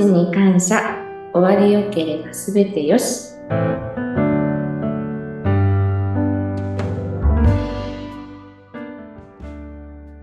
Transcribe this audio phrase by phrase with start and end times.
[0.00, 0.96] ちに感謝。
[1.34, 3.34] 終わりよければすべてよし。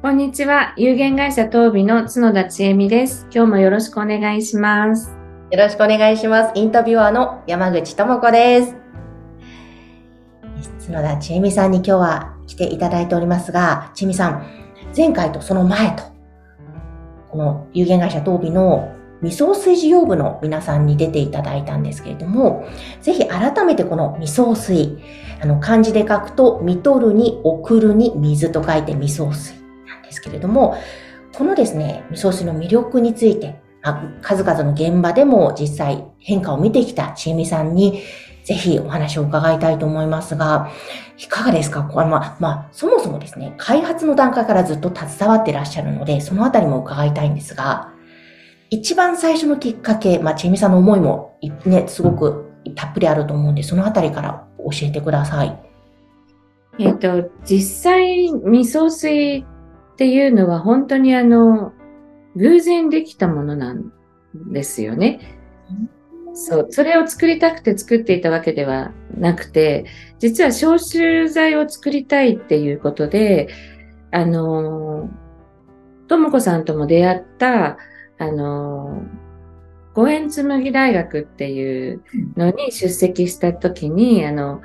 [0.01, 0.73] こんにちは。
[0.77, 3.27] 有限会社東美の角田千恵美です。
[3.31, 5.15] 今日もよろしくお願いします。
[5.51, 6.53] よろしくお願いします。
[6.55, 8.75] インタビュアーの山口智子です。
[10.87, 14.43] 角田千恵美さんに今日は来ていただいておりますが、千恵美さん、
[14.95, 16.03] 前回とその前と、
[17.29, 22.67] この有限会社東美の味噌水事業部の皆さんに出ていただいたんですけれども、
[23.01, 24.99] ぜひ改めてこの味噌水、
[25.41, 29.53] あの漢字で書くと、見とるに送るに水と書いて味噌水
[29.87, 30.75] なんですけれども、
[31.35, 33.59] このですね、味噌水の魅力について、
[34.21, 38.01] 数々の現場でも実際変化を見てきたちえみさんに、
[38.43, 40.71] ぜひお話を伺いたいと思いますが、
[41.17, 41.83] いかがですか？
[41.83, 47.91] これま、まあ、そもそもですね、開発の段階からずっと携わっていらっしゃるので、そのあたりも伺いたいんですが、
[48.69, 55.59] 一番最初のきっかけ、まあ、ちえみさんの思いもね、すごくたっぷりあると思うんで、そのあたりから教えてください。
[56.79, 59.45] えっ、と、実際、味噌水っ
[59.95, 61.73] ていうのは本当にあの、
[62.35, 63.91] 偶然できたものなん
[64.51, 65.37] ですよね。
[66.33, 69.85] そう、それを作りたくて作っていたわけではなくて、
[70.19, 73.49] 実は消臭剤を作りたいっていうことで、
[74.11, 75.09] あの、
[76.07, 77.77] ともこさんとも出会った、
[78.17, 79.03] あの、
[79.93, 82.03] 五円紬大学っていう
[82.35, 84.61] のに出席した時に、あの、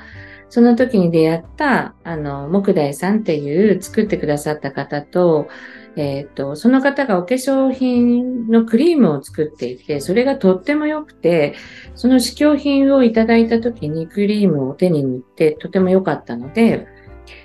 [0.51, 5.49] その時に出会った、あの、木大さんっていう作ってくださった方と、
[5.97, 11.55] えっ、ー、と、その方がお化粧品のクリームを作っていて、それがとっても良くて、
[11.95, 16.87] その試供品をいただいた時にクリームを手に塗ってとても良かったので、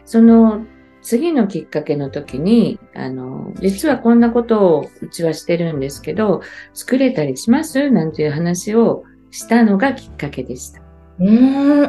[0.05, 0.65] その
[1.07, 6.41] 次のきっかけの時に、あの、実はこんなことをうちはしてるんですけど、
[6.73, 7.89] 作れたりします？
[7.91, 10.81] なんていう話をしたのがきっかけでした。
[11.19, 11.87] うん。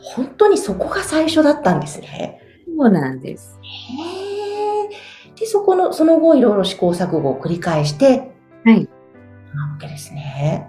[0.00, 2.40] 本当にそこが最初だったんですね。
[2.76, 3.60] そうなんです。
[3.62, 8.32] へで、そこの、その後いろいろ試行錯誤を繰り返して、
[8.64, 8.88] はい。
[9.54, 10.68] なわけですね。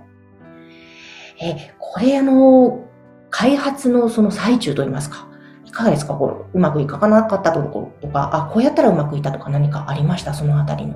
[1.42, 2.86] え、これあの、
[3.32, 5.28] 開発のその最中といいますか、
[5.74, 6.14] かがですか？
[6.14, 10.34] これ、うまくいかなかったところとか、あ、こうやったらうまくいったとか何かありました？
[10.34, 10.96] そのあたりの。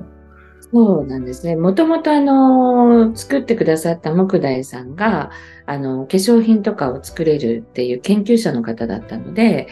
[0.72, 1.56] そうなんですね。
[1.56, 5.32] もともとあの、作ってくださった木大さんが、
[5.66, 9.68] あの、化粧品とかを作れるっていう研究者の方だったので、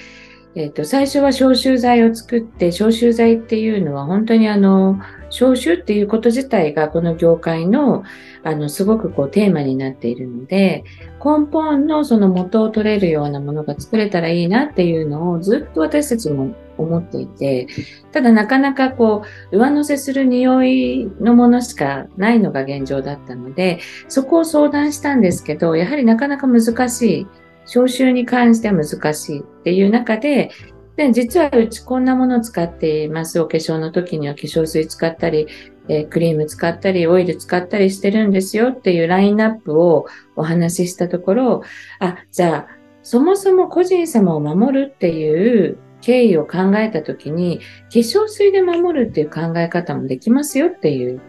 [0.56, 5.00] えっ、ー、と、最初は消臭剤を作って、消臭剤っていうのは本当にあの、
[5.30, 8.04] 消臭っていうこと自体がこの業界の、
[8.44, 10.86] あの、すごくこうテーマになっているので、
[11.24, 17.68] 根本のその元を取れるようなものが作れたらいいなっていうのをずっと私たちも思っていて、
[18.14, 27.28] ただなかなかこう、上乗せする匂いのものしかないのが現状だったので、そこを相談したんですけど、やはりなかなか難しい。
[27.66, 30.52] 消臭に関しては難しいっていう中で、
[30.96, 33.40] で、実はうちこんなものを使っています。
[33.40, 35.48] お化粧の時には化粧水使ったり、
[35.90, 40.06] えー、クリーム使ったり、オイル使ったりしてるんですよっていうラインナップを
[40.36, 41.64] お話ししたところ、
[42.00, 42.68] あ、じゃあ、
[43.04, 51.20] そもそも個人様を守るっていう経緯を考えた時に、化粧水で守るっていう考え方もできますよっていう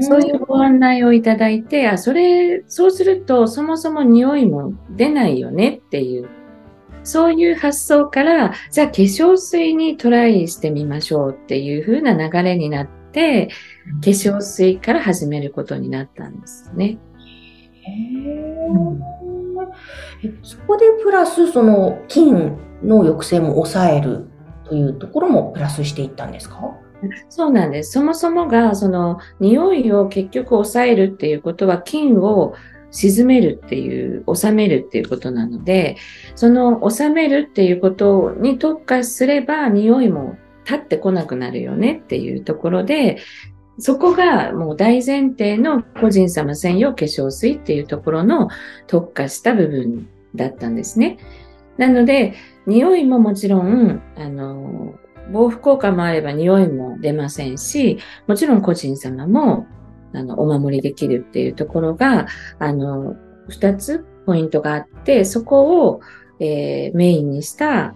[0.00, 6.28] そういうご案内をいただいて、あ、それ、そうするとそもそも匂いも出ないよねっていう、
[7.04, 13.48] そういう発想から、じゃあ化粧水にトライしてみましょうっていう風な流れになって、
[14.02, 16.98] 化粧水から始めることになったんですね。
[17.84, 19.00] へうん、
[20.42, 24.28] そこでプラス、その菌の抑制も抑える
[24.64, 26.76] というところもプラスしていったんですか？
[27.28, 27.92] そうなんです。
[27.92, 32.54] そもそもが、その、匂いを結局抑えるっていうことは、菌を
[32.90, 35.96] 沈めるっていう、収めるっていうことなので、
[36.34, 43.18] その収めるっていうことに特化すれば、匂いも立ってこなくなるよねっていうところで、
[43.78, 48.48] そこがもう大前提の個人様専用化粧水っていうところの
[48.86, 51.18] 特化した部分だったんですね。
[51.78, 52.34] なので、
[52.66, 54.94] 匂いももちろん、あの、
[55.30, 59.66] 防腐効果もあれば匂いも出ませんし、もちろん個人様も、
[60.14, 62.26] あの、お守りできるっていうところが、
[62.58, 63.16] あの、
[63.48, 66.00] 二つポイントがあって、そこを、
[66.40, 67.94] えー、メインにした、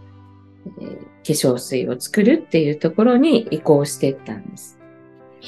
[0.80, 4.78] えー、化粧水を作るっていうところに移行していったんです。
[5.40, 5.46] へ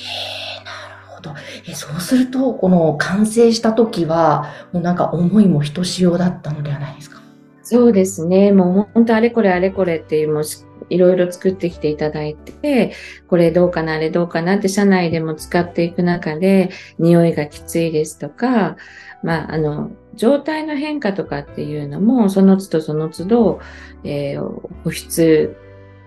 [0.61, 1.31] え、なるほど。
[1.69, 7.19] え、そうすると、この完成した時は、もうなんか思いもひとしおだったのではないですか？
[7.63, 8.53] そうですね。
[8.53, 10.45] もう本当あれこれあれこれっていう、もう
[10.91, 12.93] いろいろ作ってきていただいて、
[13.29, 18.77] これどうかな、あれどうかなって社内でも使っていく中で、匂いがきついですとか、
[19.23, 23.61] まあ、あの、状態の変化とかっていうのも、その都度その都度、
[24.05, 25.57] えー、保湿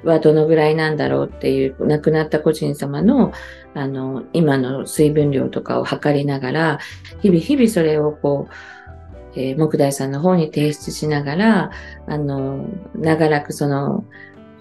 [0.04, 3.34] はどのぐらいなんだろうっていう、亡くなった個人様の、
[3.74, 6.80] あの、今の水分量とかを測りながら、
[7.22, 11.72] 日々日々それをこう、えー、木大さんの方に提出しながら、
[12.08, 14.06] あの、長らくその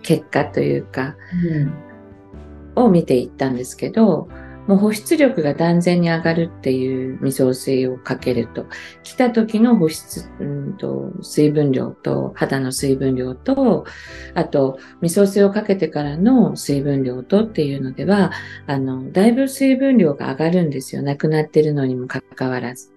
[0.02, 1.17] 結果というか、
[2.76, 4.29] うん、を見ていったんですけど、
[4.67, 8.67] もう保湿力が断然に上がるっていう味噌水をかけると、
[9.02, 13.85] 来た時の保湿、うんと、水分量と、肌の水分量と、
[14.35, 18.31] あと、味噌水をかけてからの水分量とっていうのでは、
[18.67, 21.02] あの、だいぶ水分量が上がるんですよ。
[21.02, 22.93] なくなってるのにもかかわらず。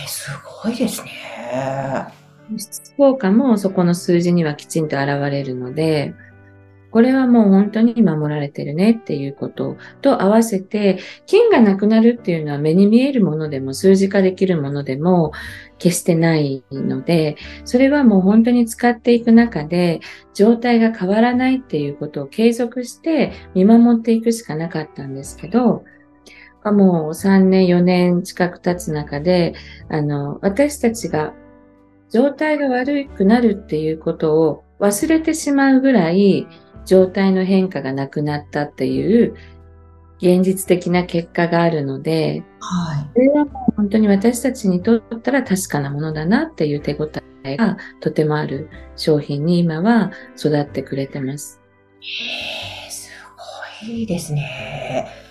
[0.00, 0.30] えー、す
[0.62, 2.23] ごいですね。
[2.50, 6.14] 保湿効果もそこの数字にはきちんと現れるので、
[6.90, 15.32] これはもう本当に守られてるねっていうことと合わせて、菌がなくなるっていうのは目に見えるものでも数字化できるものでも
[15.78, 19.98] 決してないので、それはもう本当に使っていく中で
[20.34, 25.82] 状態が変わらないっていうことを継続して見守っていくしかなかったんですけど、
[26.64, 29.54] もう3年、4年近く経つ中で、
[29.88, 31.34] あの、私たちが
[32.10, 36.46] 状態が悪くなるっていうことを忘れてしまうぐらい、
[36.84, 39.34] 状態の変化がなくなったっていう
[40.18, 47.10] 現実的な結果があるので、はい、それはもう本当に私たちにとったら確かなものだなっていう手応
[47.44, 51.60] えがとてもある商品に今は育ってくれてます。
[52.00, 53.10] へえ、す
[53.82, 55.23] ごいですね。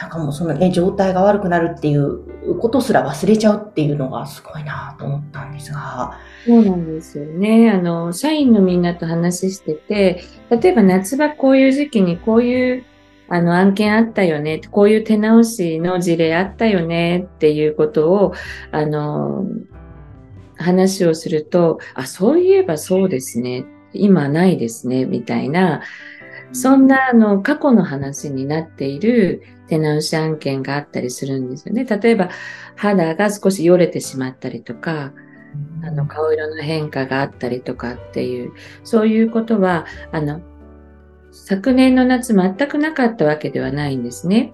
[0.00, 6.18] なんかもうそのね、状態が悪くなるっていうことすら忘れちゃうっていうのがすごいなと思ったんですが。
[6.46, 7.70] そうなんですよね。
[7.70, 12.84] あの、社員のみんなと話してて、例えば夏場こういう時期にこういう
[13.28, 18.32] あの案件あったよね、こういう手直しの事例あったよねっていうことを、
[18.72, 19.44] あの、
[20.56, 23.66] 話をすると、あ、そういえばそうですね。
[23.92, 25.82] 今ないですね、みたいな、
[26.52, 31.84] そんなあの過去の話になっている手直し案件があったりするんですよね。
[31.84, 32.30] 例えば
[32.76, 35.12] 肌が少しよれてしまったりとか、
[35.82, 38.52] あの顔色の変化があったりとかっていう、
[38.84, 40.40] そういうことは、あの、
[41.32, 44.52] 昨年の夏全くなかったわけではないんですね。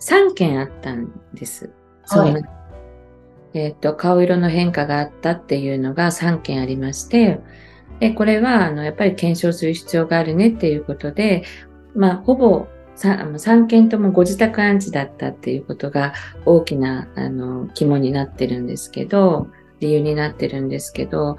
[0.00, 1.70] 3件あったんです。
[2.06, 2.44] はい、
[3.54, 7.40] えっ、ー、と、顔色の変化があったっていうのが3件ありまして、
[8.00, 11.44] で、これは、あの、やっぱり検証する必要があるねっていうことで、
[11.94, 16.14] まあ、ほぼ3件ともご自宅安置だったっていうことが
[16.44, 19.48] 大きな、あの、肝になってるんですけど、
[19.80, 21.36] 理由になってるんですけど、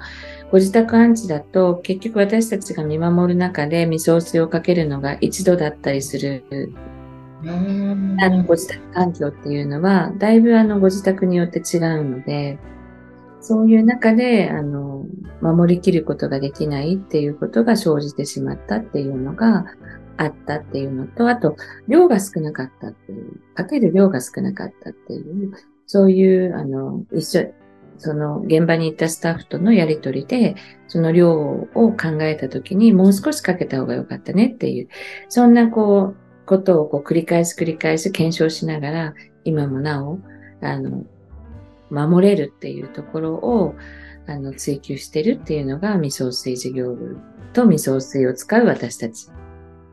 [0.50, 6.44] ご自宅安置だと結局私たちが見守る中で未送水をかけるのが一度だったりする
[7.44, 12.58] あのご自宅環境っていうのは、だいぶあのご自宅によって違うので、
[13.46, 15.04] そういう中で、あの、
[15.40, 19.66] 守りきることができないっていうことが生じてしまったっていうのが
[20.16, 21.54] あったっていうのと、あと、
[21.86, 25.52] 量が少なかったっていう、かける量が少なかったっていう、
[25.86, 27.54] そういう、あの、一緒、
[27.98, 30.56] その現場に行ったスタッフとのやりとりで、
[30.88, 34.88] その量を考えたときにもう少しかけた方が良かったねっていう、
[35.28, 40.18] そんなこう、ことをこう繰り返し繰り返し検証しながら、今もなお、
[40.60, 41.04] あの、
[41.90, 43.74] 守れるっていうところを、
[44.26, 47.16] あの、追求してるっていうのが、未送水事業部
[47.52, 49.28] と未送水を使う私たち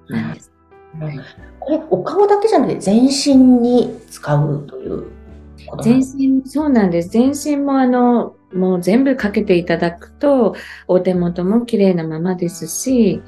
[0.09, 0.51] なんです。
[0.99, 1.19] はい、
[1.59, 5.05] これ、お顔だけじゃなくて、全身に使うという
[5.81, 7.09] 全身、そうなんです。
[7.09, 10.55] 全身もあの、もう全部かけていただくと、
[10.87, 13.21] お手元も綺麗なままですし、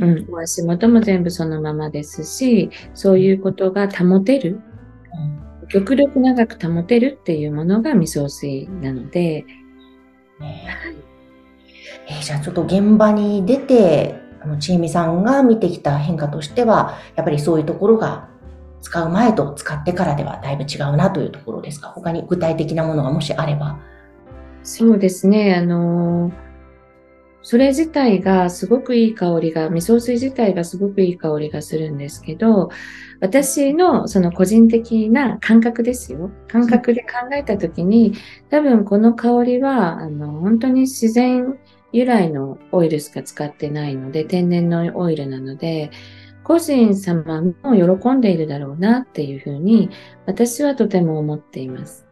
[0.00, 4.62] うん、お足元も全部そのままですし、そういうことが保てる、うん、
[5.70, 9.44] 極力長く保てるっていうものが未送水なので、
[10.38, 10.68] ね
[12.08, 18.28] えー、じゃあちょっと現場に出て、あの、ちえみさんが見てきた変化としては、やっぱりそういうところが
[18.80, 21.88] 使う前と使ってからではだいぶ違うなというところですか？
[21.88, 23.78] 他に具体的なものがもしあれば。
[24.62, 25.54] そうですね。
[25.54, 26.32] あの、
[27.42, 32.70] それ自体がすごくいい香りが、味噌水自体がすごくいい香りがするんですけど、
[33.20, 36.30] 私のその個人的な感覚ですよ。
[36.48, 38.12] 感覚で考えたときに、
[38.50, 41.58] 多分この香りは、あの、本当に自然
[41.92, 45.90] 由来のオイルしか使ってないので、天然のオイルなので、
[46.42, 49.90] 個人様も喜んでいるだろうなっていうふうに
[50.26, 52.06] 私はとても思っています。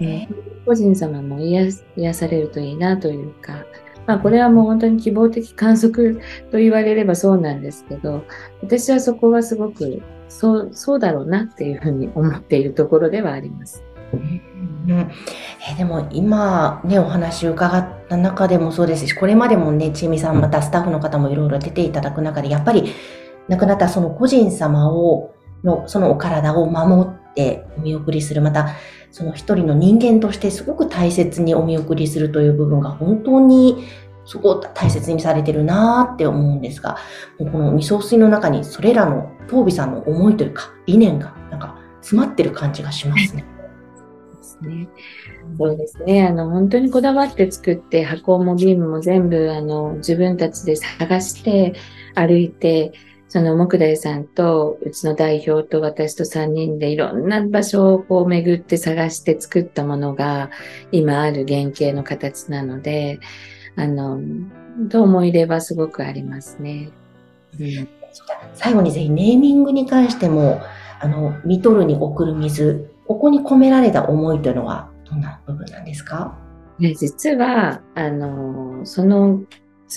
[0.00, 3.64] えー、個人様も癒癒されるといいなというか、
[4.06, 8.24] まあこれはもう本当に希望的観測と言われればそうなんですけど、
[8.62, 13.84] 私はそこはすごくそう、そうだろうなっていうふうに思っているところではあります。
[14.12, 14.40] うん
[15.70, 22.92] えでも今ね、お話伺った中でもそうですし、これまでもね、ちみさん、またスタッフの方もいろいろ出ていただく中で、やっぱり
[23.48, 28.74] 亡くなったその個人様を、の、そのお体を守ってお見送りする、また、
[29.10, 33.84] その一人の人間としてすごく大切にお見送りするという部分が本当に
[34.24, 36.96] すごく大切にされてるなーって思うんですが、
[37.38, 43.44] もうこの味噌水の中にそれらの東美さんの思いというか理念がなんか詰まってる感じがしますね。
[44.62, 44.88] ね。
[45.58, 46.26] そうですね。
[46.26, 51.74] あの、本当にこだわって作って、箱もビームも全部、あの、自分たちで探して、
[52.14, 52.92] 歩いて、
[53.32, 60.50] その木大さんと、うちの代表と私と3人でいろんな場所をこう巡って探して作ったものが、
[60.90, 63.20] 今ある原型の形なので、
[63.74, 64.20] あの、
[64.90, 66.90] と思い入れはすごくありますね。
[67.58, 67.88] うん、
[68.52, 70.60] 最後にぜひネーミングに関しても、
[71.00, 76.38] あの、見とるに送る水、ここに込められた思いというのはどんな部分なんですか？
[76.78, 79.40] ね、実は、あの、その、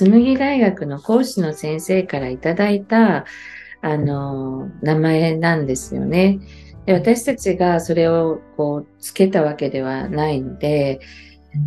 [0.04, 3.26] 紬大学の講師の先生からいただいた、
[3.82, 6.40] あの、名前なんですよね。
[6.86, 11.00] で私たちがそれをこう、つけたわけではないので、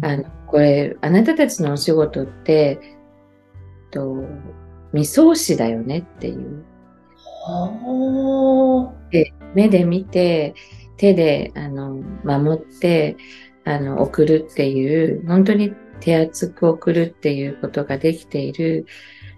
[0.03, 2.79] あの、これ、あなたたちのお仕事って、
[3.91, 4.25] と、
[4.93, 6.65] 未創始だよねっていう。
[9.11, 10.55] で目で見て、
[10.99, 11.95] 手で、あの、
[12.25, 13.17] 守って、
[13.65, 18.87] あの、送るっていう、本当に手厚く送るっていうことができている、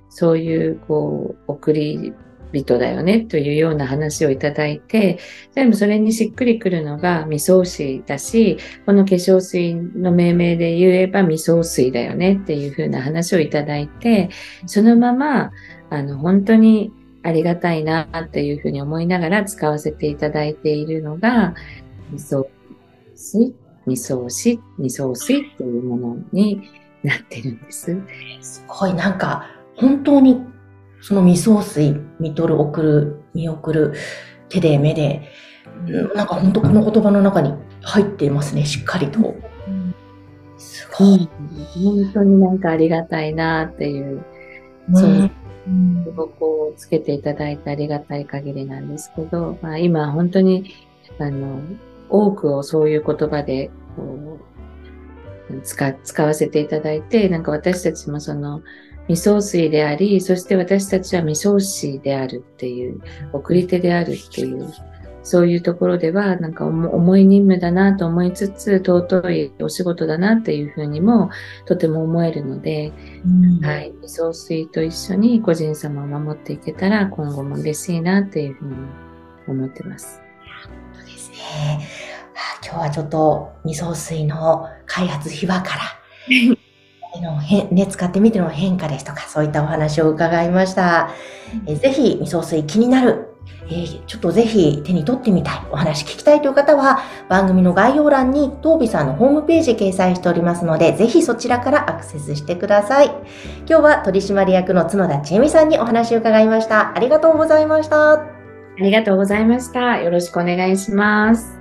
[0.09, 2.12] そういう、こう、送り
[2.52, 5.19] 人だよねというような話をいただいて、
[5.52, 14.31] 全部それにしっくりくるのが味噌水だし、この化粧水の命名で言えば味噌水だよねっていうふうな話をいただいて、
[14.67, 15.52] そのまま、
[15.90, 21.55] あの、本当にありがたいなっていうふうに思いながら使わせていただいているのが、
[22.12, 22.47] 味噌
[23.14, 23.55] 水、
[23.87, 26.62] 味噌汁、味噌水っていうものに
[27.02, 27.96] なってるんです。
[28.40, 29.46] すごい、なんか、
[29.76, 30.40] 本当に
[31.00, 33.94] その未送水、見とる、送る、見送る、
[34.49, 35.22] 手で目で、
[36.14, 39.34] なんか本当この言葉の中に入っていますね、しっかりと。
[40.58, 41.28] すごい。
[41.75, 44.22] 本当になんかありがたいなっていう、
[44.92, 45.28] その、
[46.04, 50.75] すごくをつけていただいてありがたい限りなんですけど、まあ今本当に、
[51.18, 51.60] あの、
[52.11, 53.71] 多くをそういう言葉で、
[55.64, 58.62] 使、使わせていただいて、なんか私たちもその、
[59.09, 63.00] 未送水であり、そして私たちは未送水であるっていう、
[63.33, 64.73] 送り手であるっていう、
[65.23, 71.31] そういうところでは、なんか重い任務だなと思いつつ、尊いお仕事だなっていうふうにも、
[71.67, 72.93] とても思えるので、
[73.25, 78.75] うん、はい、未送水と一緒に個人様を守っていけたら、今後も嬉しいなっていうふうに
[79.49, 80.23] 思ってます。
[80.95, 82.00] そうですね。
[82.64, 85.80] 今日はちょっと未送水の開発秘話から
[87.20, 91.11] の変、ね、使ってみての変化ですとか、そういったお話を伺いました。
[91.66, 93.35] えぜひ、味噌水気になる、
[93.68, 103.06] えー、ちょっとぜひ手に取ってみたい、お話聞きたいという方は、番組の概要欄に、東美さんのホームページ掲載しておりますので、ぜひそちらからアクセスしてください。
[103.68, 106.94] 今日は取締役の角田千恵美さんにお話を伺いました。
[106.94, 108.12] ありがとうございました。
[108.12, 108.26] あ
[108.78, 110.00] りがとうございました。
[110.00, 111.60] よろしくお願いします。